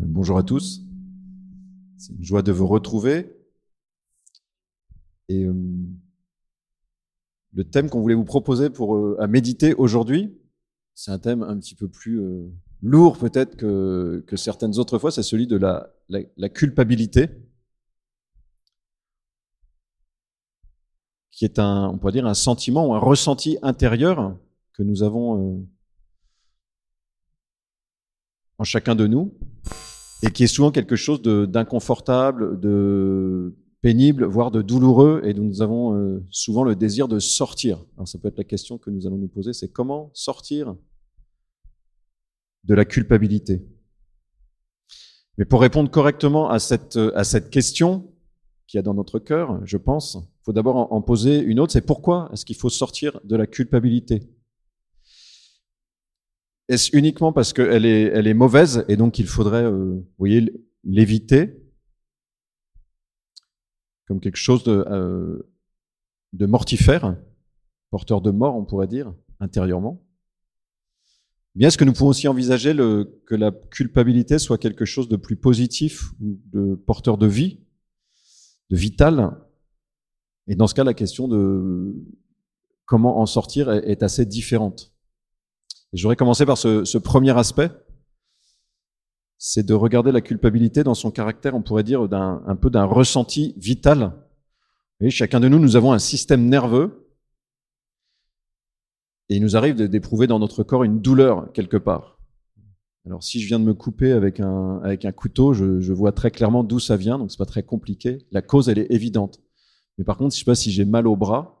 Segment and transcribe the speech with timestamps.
[0.00, 0.80] Bonjour à tous.
[1.96, 3.34] C'est une joie de vous retrouver.
[5.28, 5.52] Et euh,
[7.52, 10.38] le thème qu'on voulait vous proposer pour euh, à méditer aujourd'hui,
[10.94, 12.48] c'est un thème un petit peu plus euh,
[12.80, 15.10] lourd peut-être que, que, certaines autres fois.
[15.10, 17.30] C'est celui de la, la, culpabilité,
[21.32, 24.38] qui est un, on pourrait dire, un sentiment ou un ressenti intérieur
[24.74, 25.66] que nous avons
[28.58, 29.34] en chacun de nous
[30.22, 35.62] et qui est souvent quelque chose d'inconfortable, de, pénible, voire de douloureux, et dont nous
[35.62, 37.84] avons euh, souvent le désir de sortir.
[37.96, 40.74] Alors ça peut être la question que nous allons nous poser, c'est comment sortir
[42.64, 43.64] de la culpabilité?
[45.36, 48.12] Mais pour répondre correctement à cette, à cette question
[48.66, 51.60] qu'il y a dans notre cœur, je pense, il faut d'abord en, en poser une
[51.60, 54.28] autre, c'est pourquoi est-ce qu'il faut sortir de la culpabilité?
[56.68, 60.00] Est-ce uniquement parce qu'elle est, elle est mauvaise et donc il faudrait, euh,
[60.84, 61.62] l'éviter?
[64.06, 65.50] Comme quelque chose de, euh,
[66.32, 67.16] de mortifère,
[67.90, 70.04] porteur de mort, on pourrait dire, intérieurement?
[71.54, 75.36] Bien, est-ce que nous pouvons aussi envisager que la culpabilité soit quelque chose de plus
[75.36, 77.60] positif ou de porteur de vie,
[78.70, 79.36] de vital?
[80.46, 81.96] Et dans ce cas, la question de
[82.84, 84.94] comment en sortir est assez différente.
[85.92, 87.70] Et voudrais commencer par ce, premier aspect,
[89.38, 92.84] c'est de regarder la culpabilité dans son caractère, on pourrait dire, d'un, un peu d'un
[92.84, 94.12] ressenti vital.
[95.08, 97.08] Chacun de nous, nous avons un système nerveux,
[99.28, 102.18] et il nous arrive d'éprouver dans notre corps une douleur quelque part.
[103.06, 106.12] Alors si je viens de me couper avec un, avec un couteau, je, je vois
[106.12, 108.26] très clairement d'où ça vient, donc c'est pas très compliqué.
[108.32, 109.40] La cause, elle est évidente.
[109.96, 111.57] Mais par contre, je sais pas si j'ai mal au bras,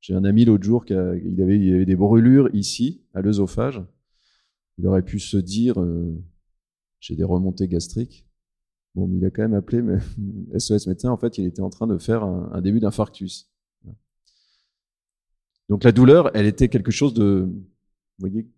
[0.00, 3.82] j'ai un ami l'autre jour qui avait, il avait des brûlures ici, à l'œsophage.
[4.78, 6.16] Il aurait pu se dire, euh,
[7.00, 8.26] j'ai des remontées gastriques.
[8.94, 9.98] Bon, mais il a quand même appelé mais
[10.58, 11.10] SOS médecin.
[11.10, 13.50] En fait, il était en train de faire un début d'infarctus.
[15.68, 17.60] Donc la douleur, elle était quelque chose de, vous
[18.18, 18.48] voyez,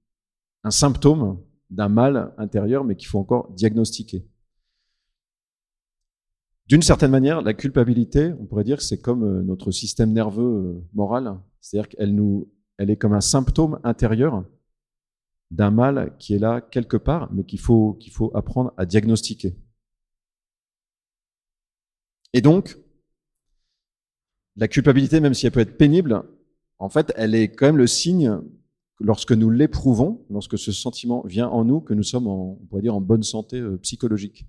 [0.63, 1.41] un symptôme
[1.71, 4.25] d'un mal intérieur, mais qu'il faut encore diagnostiquer.
[6.71, 10.45] D'une certaine manière, la culpabilité, on pourrait dire que c'est comme euh, notre système nerveux
[10.45, 12.49] euh, moral, c'est-à-dire qu'elle nous,
[12.79, 14.45] elle est comme un symptôme intérieur
[15.51, 19.57] d'un mal qui est là quelque part, mais qu'il faut, qu'il faut apprendre à diagnostiquer.
[22.35, 22.79] Et donc,
[24.55, 26.23] la culpabilité, même si elle peut être pénible,
[26.79, 28.39] en fait, elle est quand même le signe,
[29.01, 32.83] lorsque nous l'éprouvons, lorsque ce sentiment vient en nous, que nous sommes, en, on pourrait
[32.83, 34.47] dire, en bonne santé euh, psychologique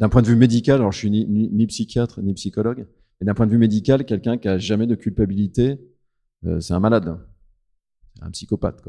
[0.00, 2.86] d'un point de vue médical, alors je suis ni, psychiatre ni psychologue,
[3.20, 5.78] mais d'un point de vue médical, quelqu'un qui a jamais de culpabilité,
[6.46, 7.18] euh, c'est un malade,
[8.22, 8.82] un psychopathe.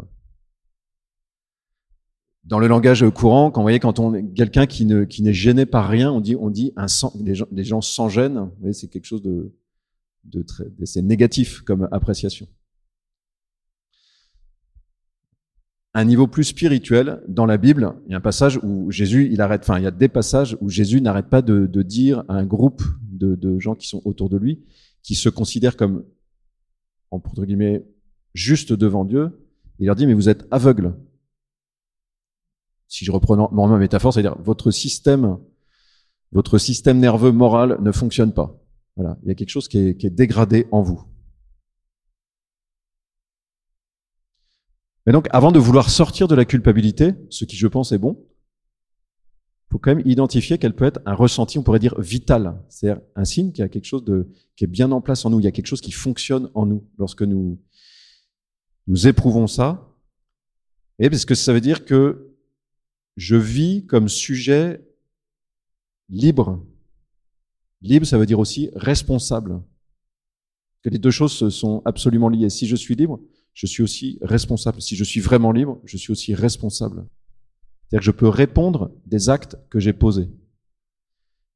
[2.46, 5.66] Dans le langage courant, quand vous voyez quand on quelqu'un qui ne qui n'est gêné
[5.68, 6.74] par rien, on dit on dit
[7.16, 8.50] des gens des gens sans gêne.
[8.72, 9.54] C'est quelque chose de
[10.24, 12.48] de très c'est négatif comme appréciation.
[15.94, 19.42] Un niveau plus spirituel, dans la Bible, il y a un passage où Jésus, il
[19.42, 22.36] arrête, enfin, il y a des passages où Jésus n'arrête pas de, de, dire à
[22.36, 22.82] un groupe
[23.12, 24.64] de, de, gens qui sont autour de lui,
[25.04, 26.06] qui se considèrent comme,
[27.12, 27.86] entre guillemets,
[28.34, 29.32] juste devant Dieu,
[29.80, 30.96] il leur dit, mais vous êtes aveugles.
[32.88, 35.38] Si je reprends ma métaphore, c'est-à-dire, votre système,
[36.32, 38.58] votre système nerveux moral ne fonctionne pas.
[38.96, 39.18] Voilà.
[39.24, 41.04] Il y a quelque chose qui est, qui est dégradé en vous.
[45.06, 48.24] Mais donc, avant de vouloir sortir de la culpabilité, ce qui je pense est bon,
[49.72, 53.24] faut quand même identifier qu'elle peut être un ressenti, on pourrait dire vital, c'est-à-dire un
[53.24, 55.48] signe qui a quelque chose de qui est bien en place en nous, il y
[55.48, 57.58] a quelque chose qui fonctionne en nous lorsque nous
[58.88, 59.88] nous éprouvons ça.
[61.00, 62.36] Et parce que ça veut dire que
[63.16, 64.86] je vis comme sujet
[66.10, 66.66] libre.
[67.82, 69.62] Libre, ça veut dire aussi responsable.
[70.84, 72.50] Que les deux choses sont absolument liées.
[72.50, 73.20] Si je suis libre,
[73.54, 74.82] je suis aussi responsable.
[74.82, 77.06] Si je suis vraiment libre, je suis aussi responsable.
[77.84, 80.30] C'est-à-dire que je peux répondre des actes que j'ai posés.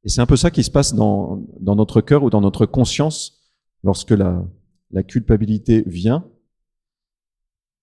[0.03, 2.65] Et c'est un peu ça qui se passe dans, dans notre cœur ou dans notre
[2.65, 3.45] conscience
[3.83, 4.45] lorsque la,
[5.07, 6.29] culpabilité vient.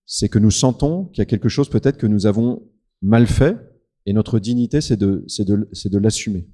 [0.06, 2.62] C'est que nous sentons qu'il y a quelque chose peut-être que nous avons
[3.02, 3.58] mal fait
[4.06, 6.46] et notre dignité, c'est de, de, c'est de l'assumer.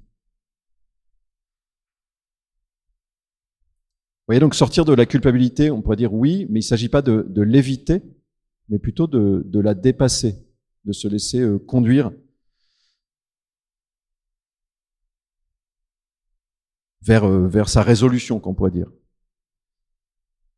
[4.29, 7.01] Voyez, donc sortir de la culpabilité, on pourrait dire oui, mais il ne s'agit pas
[7.01, 8.03] de, l'éviter,
[8.69, 10.35] mais plutôt de, la dépasser,
[10.85, 12.11] de se laisser euh, conduire
[17.01, 18.91] vers, euh, vers sa résolution, qu'on pourrait dire.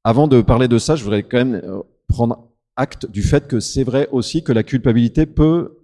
[0.03, 3.61] Avant de parler de ça, je voudrais quand même euh, prendre acte du fait que
[3.61, 5.80] c'est vrai aussi que la culpabilité peut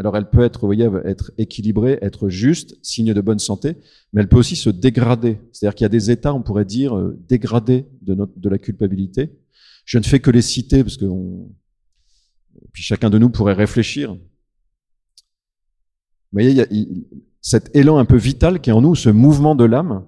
[0.00, 3.76] alors elle peut être, vous voyez, être équilibrée, être juste, signe de bonne santé,
[4.14, 5.38] mais elle peut aussi se dégrader.
[5.52, 9.38] C'est-à-dire qu'il y a des états, on pourrait dire, euh, dégradés de, la culpabilité.
[9.84, 11.04] Je ne fais que les citer parce que
[12.72, 14.14] puis chacun de nous pourrait réfléchir.
[14.14, 14.20] Vous
[16.32, 16.66] voyez, il y a,
[17.42, 20.06] cet élan un peu vital qui est en nous, ce mouvement de l'âme,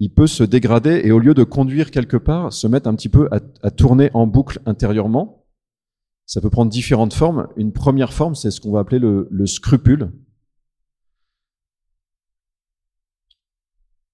[0.00, 3.08] il peut se dégrader et au lieu de conduire quelque part, se mettre un petit
[3.08, 5.39] peu à tourner en boucle intérieurement
[6.30, 7.48] ça peut prendre différentes formes.
[7.56, 10.12] Une première forme, c'est ce qu'on va appeler le, scrupule.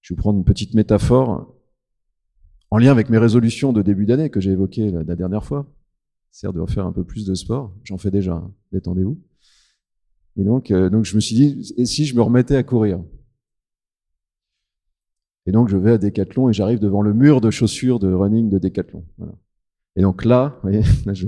[0.01, 1.55] Je vais prendre une petite métaphore
[2.71, 5.71] en lien avec mes résolutions de début d'année que j'ai évoquées la, dernière fois.
[6.31, 7.71] C'est de faire un peu plus de sport.
[7.83, 8.51] J'en fais déjà, hein.
[8.71, 9.21] détendez-vous.
[10.37, 12.99] Et donc, euh, donc je me suis dit, et si je me remettais à courir?
[15.45, 18.49] Et donc je vais à Decathlon et j'arrive devant le mur de chaussures de running
[18.49, 19.05] de Decathlon.
[19.95, 21.27] Et donc là, vous voyez, là je,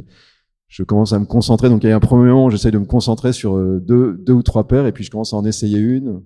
[0.70, 1.68] je commence à me concentrer.
[1.68, 4.34] Donc, il y a un premier moment, j'essaie de me concentrer sur euh, deux, deux
[4.34, 6.22] ou trois paires, et puis je commence à en essayer une.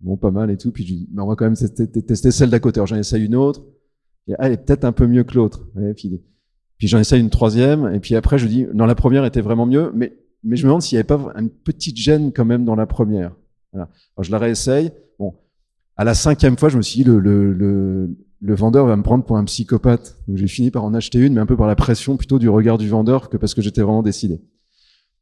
[0.00, 0.70] Bon, pas mal et tout.
[0.70, 2.78] Puis je dis, mais on va quand même tester celle d'à côté.
[2.78, 3.62] Alors, j'en essaye une autre.
[4.38, 5.66] Ah, elle est peut-être un peu mieux que l'autre.
[5.96, 7.92] Puis, j'en essaye une troisième.
[7.92, 9.90] Et puis après, je dis, non, la première était vraiment mieux.
[9.94, 12.86] Mais, je me demande s'il n'y avait pas une petite gêne quand même dans la
[12.86, 13.34] première.
[13.74, 13.88] Alors,
[14.20, 14.92] je la réessaye.
[15.18, 15.34] Bon.
[15.96, 19.02] À la cinquième fois, je me suis dit, le, le, le le vendeur va me
[19.02, 20.16] prendre pour un psychopathe.
[20.32, 22.78] J'ai fini par en acheter une, mais un peu par la pression plutôt du regard
[22.78, 24.40] du vendeur que parce que j'étais vraiment décidé.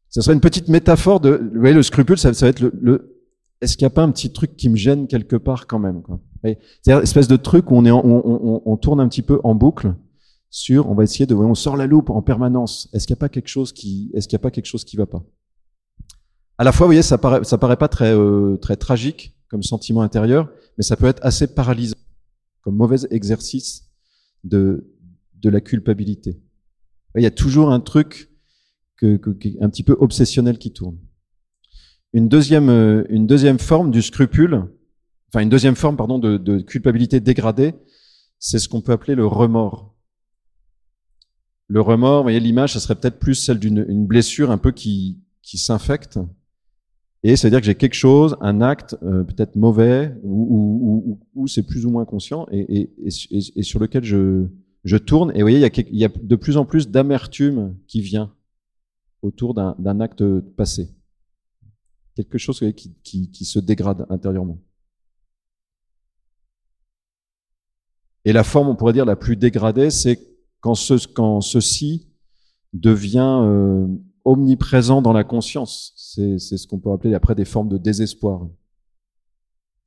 [0.08, 2.72] Ce serait une petite métaphore de, vous voyez, le scrupule, ça, ça va être le,
[2.80, 3.14] le
[3.60, 6.02] est-ce qu'il n'y a pas un petit truc qui me gêne quelque part quand même.
[6.44, 9.56] C'est-à-dire, espèce de truc où on est, on, on, on, tourne un petit peu en
[9.56, 9.94] boucle
[10.48, 12.88] sur, on va essayer de, on sort la loupe en permanence.
[12.92, 14.84] Est-ce qu'il n'y a pas quelque chose qui, est-ce qu'il n'y a pas quelque chose
[14.84, 15.24] qui va pas?
[16.56, 19.64] À la fois, vous voyez, ça paraît, ça paraît pas très, euh, très tragique comme
[19.64, 21.96] sentiment intérieur, mais ça peut être assez paralysant
[22.70, 23.90] mauvais exercice
[24.44, 24.94] de,
[25.42, 26.40] la culpabilité.
[27.16, 28.30] Il y a toujours un truc
[29.02, 30.98] un petit peu obsessionnel qui tourne.
[32.12, 34.64] Une deuxième, euh, une deuxième forme du scrupule,
[35.28, 37.74] enfin une deuxième forme pardon de, culpabilité dégradée,
[38.38, 39.94] c'est ce qu'on peut appeler le remords.
[41.68, 45.22] Le remords, vous voyez l'image, ça serait peut-être plus celle d'une blessure un peu qui
[45.42, 46.18] s'infecte
[47.24, 51.18] et c'est-à-dire que j'ai quelque chose, un acte euh, peut-être mauvais, ou,
[51.48, 52.90] c'est plus ou moins conscient, et,
[53.62, 54.46] sur lequel je,
[54.84, 55.30] je tourne.
[55.32, 58.32] Et vous voyez, il y a, de plus en plus d'amertume qui vient
[59.22, 60.24] autour d'un acte
[60.56, 60.94] passé.
[62.14, 64.60] Quelque chose qui, qui, se dégrade intérieurement.
[68.24, 70.20] Et la forme, on pourrait dire, la plus dégradée, c'est
[70.60, 72.08] quand, ce, quand ceci
[72.72, 73.86] devient euh,
[74.24, 75.92] omniprésent dans la conscience.
[75.96, 78.46] C'est ce qu'on peut appeler après des formes de désespoir.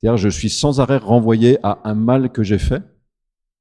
[0.00, 2.82] C'est-à-dire, je suis sans arrêt renvoyé à un mal que j'ai fait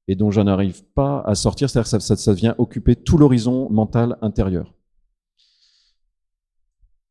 [0.08, 1.70] et dont je n'arrive pas à sortir.
[1.70, 4.74] C'est-à-dire que ça, ça, vient occuper tout l'horizon mental intérieur.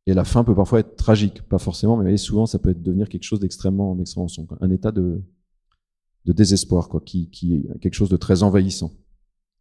[0.07, 3.09] Et la fin peut parfois être tragique, pas forcément, mais souvent ça peut être devenir
[3.09, 5.23] quelque chose d'extrêmement, extrêmement sombre, un état de,
[6.25, 8.91] de désespoir, quoi, qui, qui est quelque chose de très envahissant.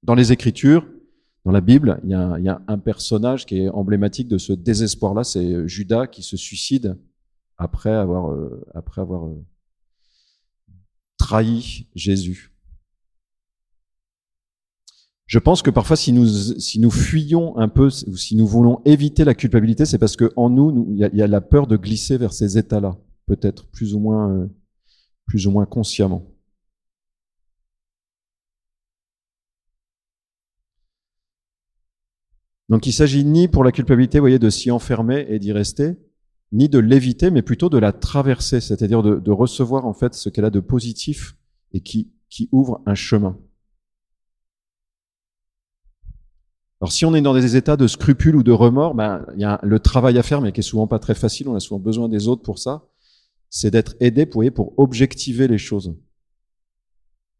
[0.01, 0.87] Dans les Écritures,
[1.45, 5.67] dans la Bible, il y, a, un personnage qui est emblématique de ce désespoir-là, c'est
[5.67, 6.97] Judas qui se suicide
[7.57, 9.43] après avoir, euh, euh,
[11.17, 12.53] trahi Jésus.
[15.27, 19.35] Je pense que parfois, si nous, fuyons un peu, ou si nous voulons éviter la
[19.35, 22.97] culpabilité, c'est parce qu'en nous, il y, a, la peur de glisser vers ces états-là,
[23.27, 24.47] peut-être euh,
[25.27, 26.25] plus ou moins consciemment.
[32.69, 35.97] Donc il s'agit ni pour la culpabilité, vous voyez, de s'y enfermer et d'y rester,
[36.51, 40.45] ni de l'éviter, mais plutôt de la traverser, c'est-à-dire de, recevoir en fait ce qu'elle
[40.45, 41.35] a de positif
[41.73, 42.11] et qui,
[42.51, 43.37] ouvre un chemin.
[46.79, 49.45] Alors si on est dans des états de scrupule ou de remords, ben, il y
[49.45, 51.79] a le travail à faire, mais qui est souvent pas très facile, on a souvent
[51.79, 52.87] besoin des autres pour ça,
[53.49, 55.95] c'est d'être aidé pour, pour objectiver les choses.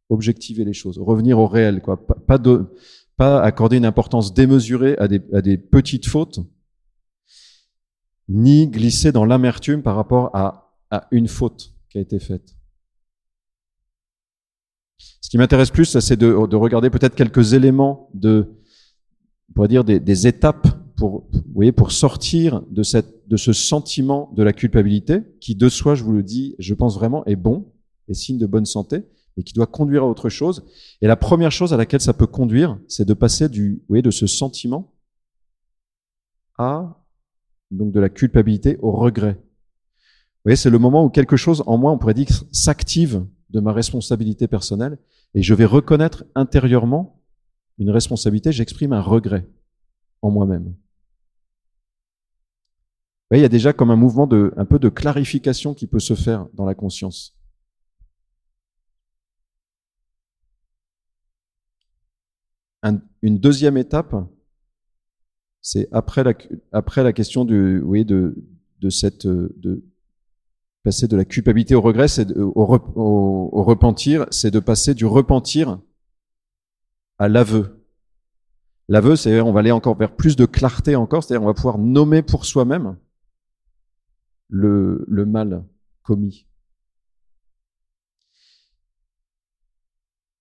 [0.10, 2.04] Objectiver les choses, revenir au réel, quoi.
[2.06, 2.66] Pas de,
[3.20, 6.40] pas accorder une importance démesurée à des, petites fautes,
[8.30, 10.66] ni glisser dans l'amertume par rapport à,
[11.12, 12.56] une faute qui a été faite.
[15.22, 18.56] Ce qui m'intéresse plus, c'est de, de, regarder peut-être quelques éléments de,
[19.50, 24.32] on pourrait dire des, étapes pour, vous voyez, pour sortir de cette, de ce sentiment
[24.34, 27.74] de la culpabilité, qui de soi, je vous le dis, je pense vraiment est bon,
[28.08, 29.04] est signe de bonne santé,
[29.40, 30.66] et qui doit conduire à autre chose.
[31.02, 34.02] Et la première chose à laquelle ça peut conduire, c'est de passer du, vous voyez,
[34.02, 34.94] de ce sentiment
[36.58, 37.02] à
[37.72, 39.34] donc de la culpabilité au regret.
[39.34, 43.60] Vous voyez, c'est le moment où quelque chose en moi, on pourrait dire, s'active de
[43.62, 44.98] ma responsabilité personnelle
[45.34, 47.22] et je vais reconnaître intérieurement
[47.78, 49.48] une responsabilité, j'exprime un regret
[50.22, 50.76] en moi-même.
[53.32, 56.14] il y a déjà comme un mouvement de, un peu de clarification qui peut se
[56.14, 57.39] faire dans la conscience.
[62.84, 64.16] Une deuxième étape,
[65.62, 68.36] c'est après la, question du, oui, de,
[68.90, 69.84] cette, de
[70.84, 75.80] passer de la culpabilité au regret, c'est au, repentir, c'est de passer du repentir
[77.18, 77.86] à l'aveu.
[78.88, 81.78] L'aveu, c'est on va aller encore vers plus de clarté encore, c'est-à-dire on va pouvoir
[81.78, 82.98] nommer pour soi-même
[84.50, 85.64] le mal
[86.02, 86.48] commis.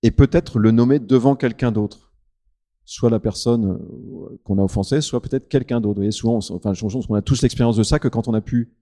[0.03, 2.08] Et peut-être le nommer devant quelqu'un d'autre.
[2.91, 5.97] Soit la personne euh, qu'on a offensée, soit peut-être quelqu'un d'autre.
[5.97, 8.35] Vous voyez, souvent, enfin, je pense qu'on a tous l'expérience de ça, que quand on
[8.35, 8.73] a pu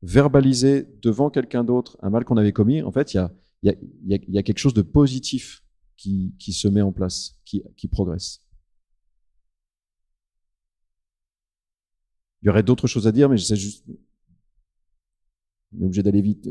[0.00, 3.28] verbaliser devant quelqu'un d'autre un mal qu'on avait commis, en fait, il
[3.62, 5.62] y a, quelque chose de positif
[5.98, 8.42] qui, se met en place, qui, qui progresse.
[12.40, 13.84] Il y aurait d'autres choses à dire, mais j'essaie juste
[15.76, 16.48] on est obligé d'aller vite.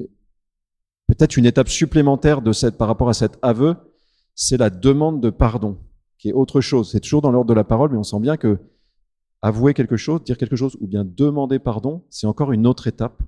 [1.08, 3.76] Peut-être une étape supplémentaire de cette, par rapport à cet aveu,
[4.36, 5.80] c'est la demande de pardon,
[6.20, 6.92] qui est autre chose.
[6.92, 8.60] C'est toujours dans l'ordre de la parole, mais on sent bien que
[9.42, 13.24] avouer quelque chose, dire quelque chose, ou bien demander pardon, c'est encore une autre étape.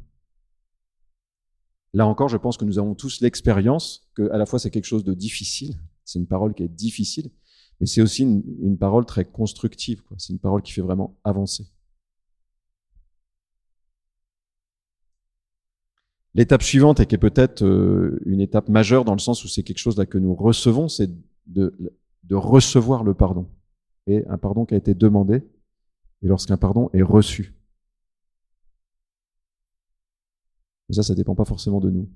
[1.93, 4.85] Là encore, je pense que nous avons tous l'expérience que, à la fois, c'est quelque
[4.85, 5.75] chose de difficile.
[6.03, 7.31] C'est une parole qui est difficile,
[7.79, 10.01] mais c'est aussi une, parole très constructive.
[10.17, 11.65] C'est une parole qui fait vraiment avancer.
[16.33, 19.63] L'étape suivante, et qui est peut-être euh, une étape majeure dans le sens où c'est
[19.63, 21.09] quelque chose là que nous recevons, c'est
[21.45, 21.73] de,
[22.31, 23.45] de recevoir le pardon.
[24.07, 25.43] Et un pardon qui a été demandé,
[26.21, 27.53] et lorsqu'un pardon est reçu.
[30.87, 32.09] Mais ça, ça dépend pas forcément de nous.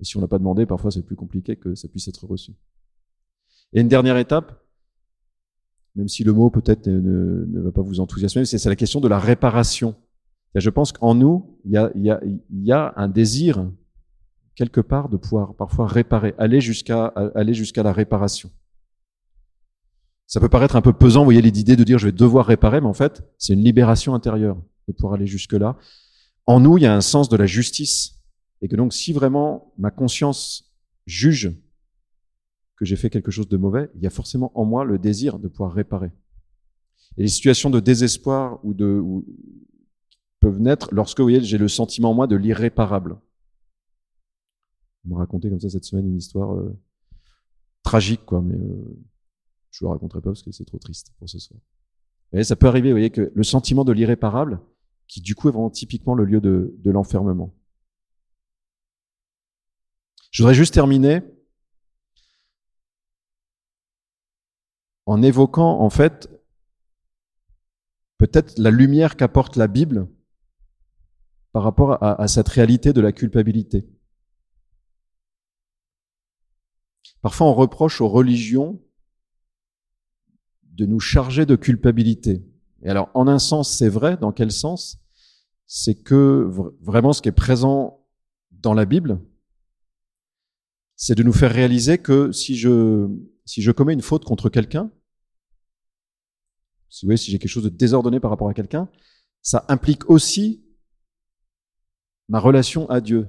[0.00, 2.54] Et si on n'a pas demandé, parfois c'est plus compliqué que ça puisse être reçu.
[3.74, 4.64] Et une dernière étape,
[5.94, 9.08] même si le mot peut-être ne, ne va pas vous enthousiasmer, c'est la question de
[9.08, 9.94] la réparation.
[10.54, 13.70] Je pense qu'en nous, il y, a, y a, un désir
[14.54, 18.50] quelque part de pouvoir parfois réparer, aller jusqu'à aller jusqu'à la réparation.
[20.32, 22.80] Ça peut paraître un peu pesant, vous voyez l'idée de dire je vais devoir réparer,
[22.80, 24.56] mais en fait, c'est une libération intérieure
[24.88, 25.76] de pouvoir aller jusque-là.
[26.46, 28.18] En nous, il y a un sens de la justice.
[28.62, 30.72] Et que donc, si vraiment ma conscience
[31.04, 31.54] juge
[32.76, 35.38] que j'ai fait quelque chose de mauvais, il y a forcément en moi le désir
[35.38, 36.12] de pouvoir réparer.
[37.18, 39.26] Et les situations de désespoir ou de, ou,
[40.40, 43.18] peuvent naître lorsque, vous voyez, j'ai le sentiment, moi, de l'irréparable.
[45.04, 46.74] On m'a raconté comme ça cette semaine une histoire euh,
[47.82, 48.98] tragique, quoi, mais euh,
[49.72, 51.60] je ne le raconterai pas parce que c'est trop triste pour ce soir.
[52.32, 54.60] Et ça peut arriver, vous voyez, que le sentiment de l'irréparable,
[55.08, 57.54] qui du coup est vraiment typiquement le lieu de l'enfermement.
[60.30, 61.22] Je voudrais juste terminer
[65.04, 66.28] en évoquant, en fait,
[68.16, 70.08] peut-être la lumière qu'apporte la Bible
[71.52, 73.86] par rapport à, cette réalité de la culpabilité.
[77.20, 78.80] Parfois, on reproche aux religions
[80.72, 82.42] de nous charger de culpabilité.
[82.82, 84.16] Et alors, en un sens, c'est vrai.
[84.16, 84.98] Dans quel sens?
[85.66, 86.48] C'est que
[86.80, 88.04] vraiment, ce qui est présent
[88.50, 89.20] dans la Bible,
[90.96, 93.08] c'est de nous faire réaliser que si je,
[93.44, 94.90] si je commets une faute contre quelqu'un,
[96.88, 98.88] si, si j'ai quelque chose de désordonné par rapport à quelqu'un,
[99.40, 100.64] ça implique aussi
[102.28, 103.28] ma relation à Dieu.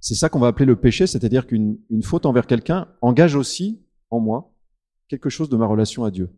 [0.00, 4.20] C'est ça qu'on va appeler le péché, c'est-à-dire qu'une faute envers quelqu'un engage aussi en
[4.20, 4.54] moi
[5.08, 6.30] quelque chose de ma relation à Dieu.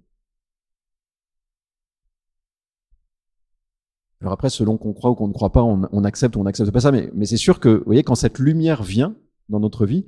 [4.20, 6.70] Alors après, selon qu'on croit ou qu'on ne croit pas, on, accepte ou on n'accepte
[6.70, 9.16] pas ça, mais, c'est sûr que, vous voyez, quand cette lumière vient
[9.48, 10.06] dans notre vie,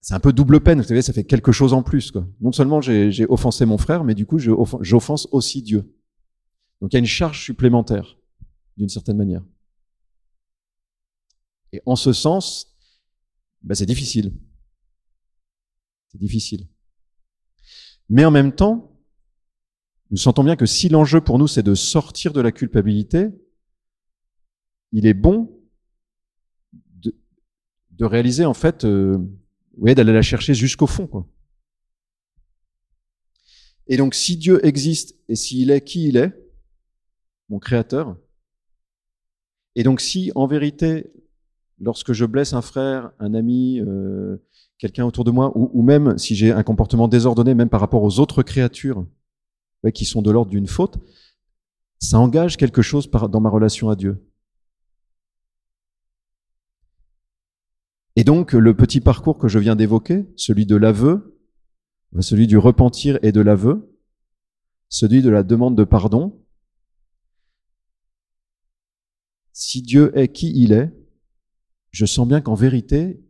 [0.00, 2.12] c'est un peu double peine, vous savez, ça fait quelque chose en plus.
[2.40, 5.94] Non seulement j'ai offensé mon frère, mais du coup, j'offense aussi Dieu.
[6.80, 8.18] Donc il y a une charge supplémentaire,
[8.76, 9.44] d'une certaine manière.
[11.72, 12.74] Et en ce sens,
[13.62, 14.32] ben c'est difficile.
[16.08, 16.66] C'est difficile.
[18.12, 18.94] Mais en même temps,
[20.10, 23.30] nous sentons bien que si l'enjeu pour nous, c'est de sortir de la culpabilité,
[24.92, 25.58] il est bon
[26.72, 29.16] de, réaliser, en fait, euh,
[29.78, 31.06] d'aller la chercher jusqu'au fond.
[31.06, 31.26] Quoi.
[33.86, 36.38] Et donc, si Dieu existe et s'il est qui il est,
[37.48, 38.18] mon Créateur,
[39.74, 41.10] et donc si en vérité
[41.80, 44.36] lorsque je blesse un frère, un ami, euh,
[44.82, 48.18] quelqu'un autour de moi, ou, même si j'ai un comportement désordonné, même par rapport aux
[48.18, 49.06] autres créatures
[49.94, 50.98] qui sont de l'ordre d'une faute,
[52.00, 54.28] ça engage quelque chose dans ma relation à Dieu.
[58.16, 61.40] Et donc, le petit parcours que je viens d'évoquer, celui de l'aveu,
[62.18, 63.96] celui du repentir et de l'aveu,
[64.88, 66.44] celui de la demande de pardon,
[69.52, 70.92] si Dieu est qui il est,
[71.92, 73.22] je sens bien qu'en vérité,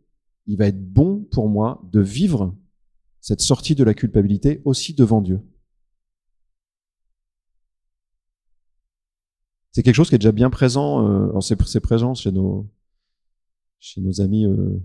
[0.47, 2.55] il va être bon pour moi de vivre
[3.19, 5.41] cette sortie de la culpabilité aussi devant Dieu.
[9.71, 12.69] C'est quelque chose qui est déjà bien présent, euh, c'est présent chez nos,
[13.79, 14.79] chez nos amis euh,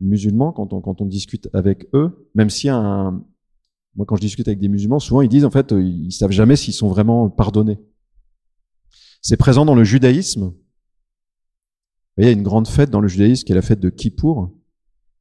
[0.00, 3.22] musulmans quand on, quand on discute avec eux, même si un,
[3.94, 6.56] moi quand je discute avec des musulmans, souvent ils disent en fait, ils savent jamais
[6.56, 7.78] s'ils sont vraiment pardonnés.
[9.20, 10.54] C'est présent dans le judaïsme.
[12.16, 14.52] Il y a une grande fête dans le judaïsme qui est la fête de Kippour,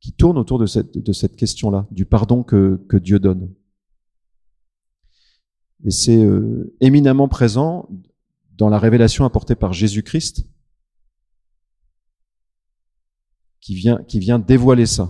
[0.03, 3.55] qui tourne autour de cette, de cette question-là, du pardon que, que Dieu donne.
[5.85, 7.89] Et c'est euh, éminemment présent
[8.57, 10.45] dans la révélation apportée par Jésus-Christ,
[13.61, 15.09] qui vient, qui vient dévoiler ça.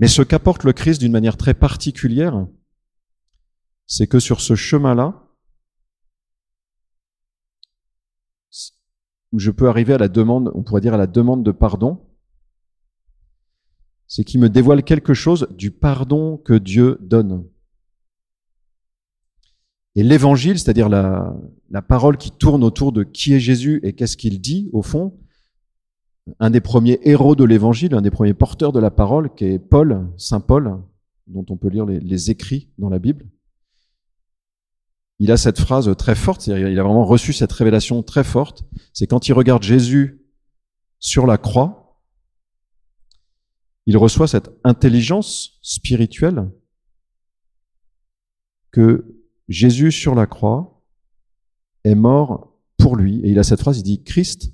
[0.00, 2.48] Mais ce qu'apporte le Christ d'une manière très particulière,
[3.86, 5.30] c'est que sur ce chemin-là,
[9.30, 12.04] où je peux arriver à la demande, on pourrait dire à la demande de pardon,
[14.06, 17.44] c'est qu'il me dévoile quelque chose du pardon que Dieu donne.
[19.96, 21.34] Et l'évangile, c'est-à-dire la,
[21.88, 25.16] parole qui tourne autour de qui est Jésus et qu'est-ce qu'il dit, au fond,
[26.40, 29.58] un des premiers héros de l'évangile, un des premiers porteurs de la parole, qui est
[29.58, 30.82] Paul, Saint Paul,
[31.26, 33.26] dont on peut lire les, écrits dans la Bible.
[35.20, 39.06] Il a cette phrase très forte, il a vraiment reçu cette révélation très forte, c'est
[39.06, 40.22] quand il regarde Jésus
[40.98, 41.83] sur la croix,
[43.86, 46.50] il reçoit cette intelligence spirituelle
[48.70, 50.82] que Jésus sur la croix
[51.84, 53.20] est mort pour lui.
[53.20, 54.52] Et il a cette phrase, il dit, Christ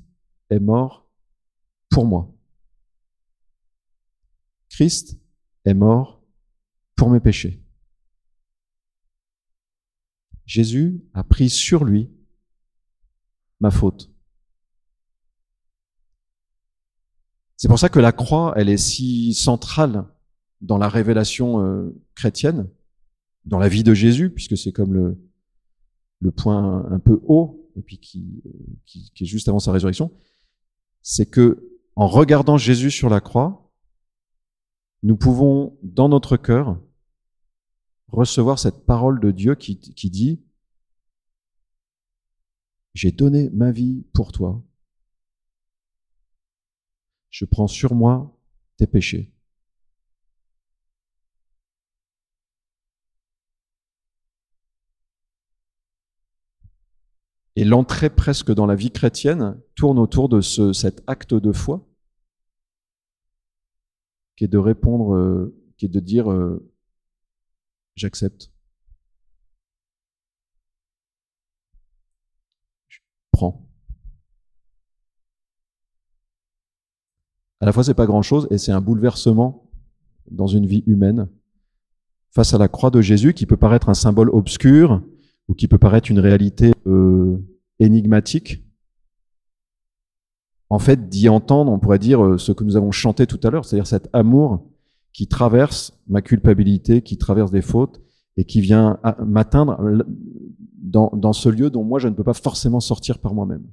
[0.50, 1.08] est mort
[1.88, 2.32] pour moi.
[4.68, 5.18] Christ
[5.64, 6.22] est mort
[6.96, 7.62] pour mes péchés.
[10.44, 12.10] Jésus a pris sur lui
[13.60, 14.10] ma faute.
[17.60, 20.06] C'est pour ça que la croix, elle est si centrale
[20.62, 22.70] dans la révélation euh, chrétienne,
[23.44, 27.98] dans la vie de Jésus, puisque c'est comme le, point un peu haut, et puis
[27.98, 28.42] qui,
[28.86, 30.10] qui, qui est juste avant sa résurrection,
[31.02, 33.70] c'est que en regardant Jésus sur la croix,
[35.02, 36.80] nous pouvons, dans notre cœur,
[38.08, 40.40] recevoir cette parole de Dieu qui, qui dit,
[42.94, 44.64] j'ai donné ma vie pour toi.
[47.30, 48.36] Je prends sur moi
[48.76, 49.32] tes péchés.
[57.56, 61.86] Et l'entrée presque dans la vie chrétienne tourne autour de ce, cet acte de foi,
[64.36, 66.66] qui est de répondre, euh, qui est de dire euh,
[67.96, 68.50] j'accepte.
[72.88, 72.98] Je
[73.32, 73.69] prends.
[77.60, 79.70] À la fois, c'est pas grand chose et c'est un bouleversement
[80.30, 81.28] dans une vie humaine
[82.30, 85.02] face à la croix de Jésus qui peut paraître un symbole obscur
[85.48, 87.36] ou qui peut paraître une réalité euh,
[87.80, 88.64] énigmatique,
[90.70, 93.50] en fait, d'y entendre, on pourrait dire euh, ce que nous avons chanté tout à
[93.50, 94.64] l'heure, c'est-à-dire cet amour
[95.12, 98.00] qui traverse ma culpabilité, qui traverse des fautes
[98.36, 100.04] et qui vient m'atteindre
[100.80, 103.64] dans, dans ce lieu dont moi je ne peux pas forcément sortir par moi-même.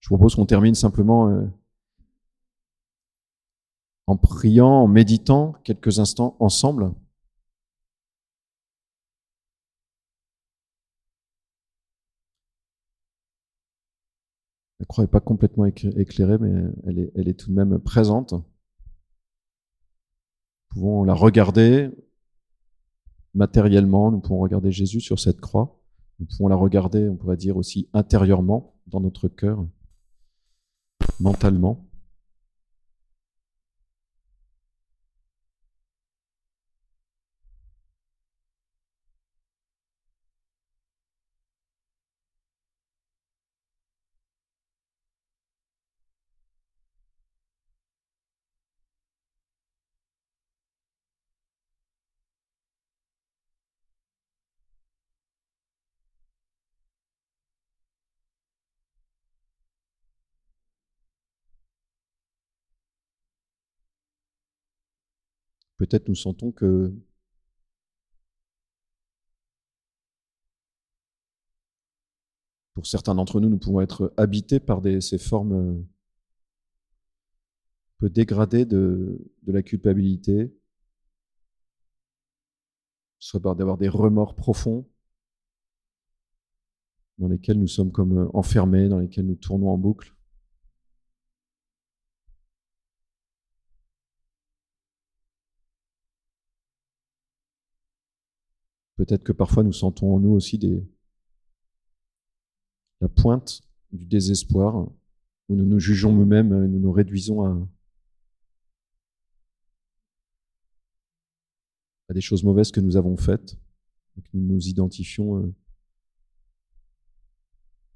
[0.00, 1.46] Je propose qu'on termine simplement euh,
[4.06, 6.92] en priant, en méditant quelques instants ensemble.
[14.80, 16.50] La croix n'est pas complètement éclairée, mais
[16.86, 18.32] elle est, elle est tout de même présente.
[18.32, 18.42] Nous
[20.70, 21.90] pouvons la regarder
[23.34, 25.80] matériellement, nous pouvons regarder Jésus sur cette croix,
[26.18, 29.64] nous pouvons la regarder, on pourrait dire aussi intérieurement, dans notre cœur,
[31.20, 31.89] mentalement.
[65.80, 66.92] Peut-être nous sentons que
[72.74, 75.82] pour certains d'entre nous, nous pouvons être habités par ces formes euh,
[77.96, 80.54] peu dégradées de, la culpabilité,
[83.18, 84.86] soit d'avoir des remords profonds
[87.16, 90.14] dans lesquels nous sommes comme euh, enfermés, dans lesquels nous tournons en boucle.
[99.00, 100.60] Peut-être que parfois nous sentons en nous aussi
[103.00, 104.76] la pointe du désespoir,
[105.48, 107.66] où nous nous jugeons nous-mêmes, et nous nous réduisons à,
[112.12, 113.56] des choses mauvaises que nous avons faites,
[114.16, 115.54] que nous nous identifions euh,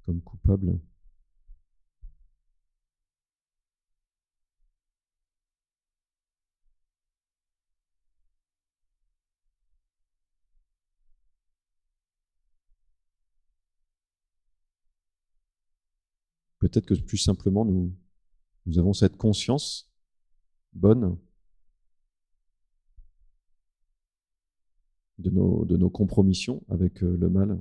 [0.06, 0.80] comme coupables.
[16.64, 17.92] Peut-être que plus simplement, nous,
[18.78, 19.90] avons cette conscience
[20.72, 21.18] bonne
[25.18, 27.60] de nos, de nos compromissions avec euh, le mal.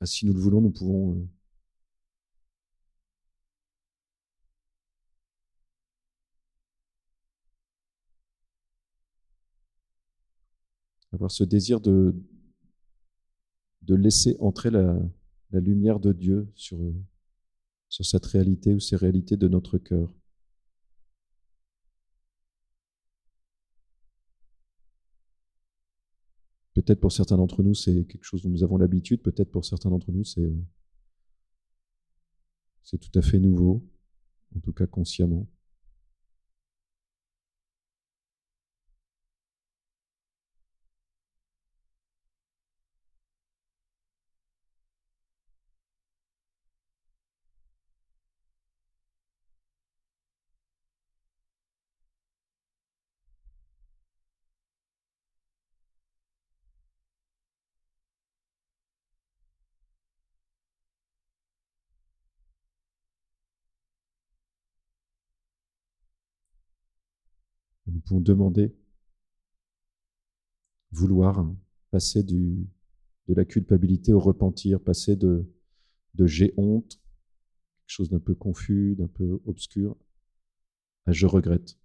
[0.00, 1.28] Ah, si nous le voulons, nous pouvons
[11.22, 12.14] avoir ce désir de,
[13.88, 14.98] laisser entrer la,
[15.52, 16.78] lumière de Dieu sur,
[17.88, 20.12] cette réalité ou ces réalités de notre cœur.
[26.74, 29.90] Peut-être pour certains d'entre nous, c'est quelque chose dont nous avons l'habitude, peut-être pour certains
[29.90, 30.48] d'entre nous, c'est
[32.98, 33.86] tout à fait nouveau,
[34.56, 35.46] en tout cas consciemment.
[68.04, 68.74] Pouvons demander,
[70.90, 71.46] vouloir
[71.90, 72.66] passer du,
[73.28, 75.44] de la culpabilité au repentir, passer de,
[76.14, 77.00] de j'ai honte,
[77.80, 79.96] quelque chose d'un peu confus, d'un peu obscur,
[81.06, 81.78] à je regrette.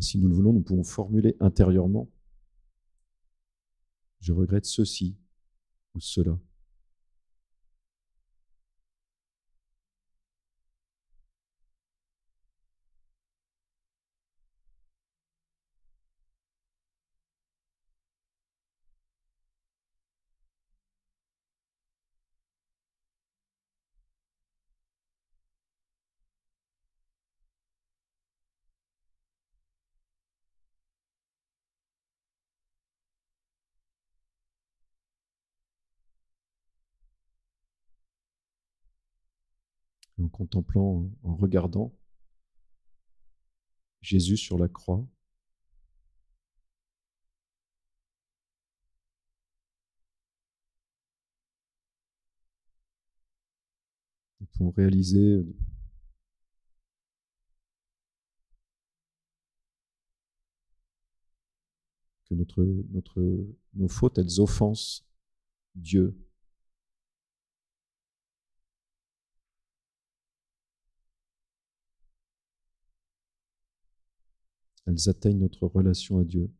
[0.00, 2.10] Si nous le voulons, nous pouvons formuler intérieurement
[4.20, 5.16] Je regrette ceci
[5.94, 6.38] ou cela.
[40.18, 41.94] En contemplant, en regardant
[44.00, 45.06] Jésus sur la croix.
[54.40, 55.44] Nous pouvons réaliser
[62.28, 65.04] que notre, notre, nos fautes, elles offensent
[65.74, 66.16] Dieu.
[74.88, 76.50] Elles atteignent notre relation à Dieu.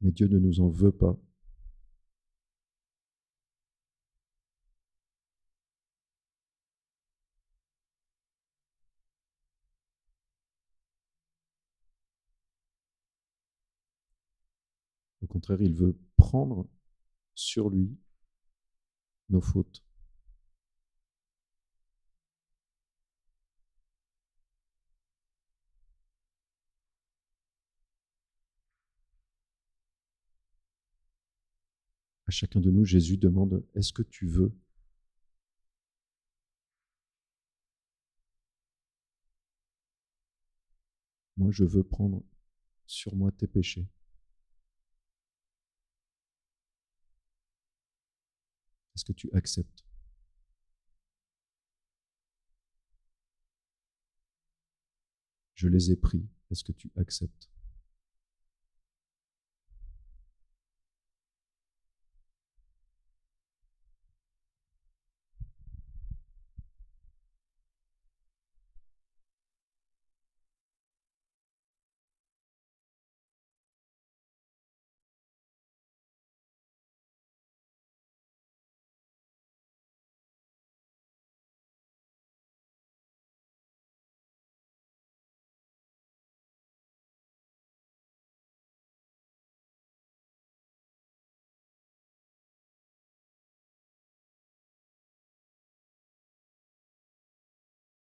[0.00, 1.16] Mais Dieu ne nous en veut pas.
[15.28, 16.66] Au contraire, il veut prendre
[17.34, 17.98] sur lui
[19.28, 19.84] nos fautes.
[32.26, 34.54] À chacun de nous, Jésus demande, est-ce que tu veux
[41.36, 42.22] Moi, je veux prendre
[42.86, 43.86] sur moi tes péchés.
[48.98, 49.84] Est-ce que tu acceptes?
[55.54, 56.26] Je les ai pris.
[56.50, 57.48] Est-ce que tu acceptes?